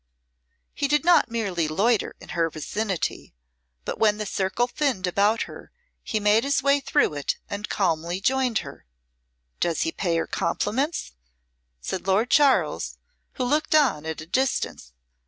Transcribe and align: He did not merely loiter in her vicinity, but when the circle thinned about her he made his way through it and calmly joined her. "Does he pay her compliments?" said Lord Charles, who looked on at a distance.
He 0.73 0.87
did 0.87 1.05
not 1.05 1.29
merely 1.29 1.67
loiter 1.67 2.15
in 2.19 2.29
her 2.29 2.49
vicinity, 2.49 3.35
but 3.85 3.99
when 3.99 4.17
the 4.17 4.25
circle 4.25 4.65
thinned 4.65 5.05
about 5.05 5.43
her 5.43 5.71
he 6.01 6.19
made 6.19 6.43
his 6.43 6.63
way 6.63 6.79
through 6.79 7.13
it 7.13 7.37
and 7.51 7.69
calmly 7.69 8.19
joined 8.19 8.57
her. 8.65 8.87
"Does 9.59 9.83
he 9.83 9.91
pay 9.91 10.17
her 10.17 10.25
compliments?" 10.25 11.13
said 11.81 12.07
Lord 12.07 12.31
Charles, 12.31 12.97
who 13.33 13.43
looked 13.43 13.75
on 13.75 14.07
at 14.07 14.21
a 14.21 14.25
distance. 14.25 14.91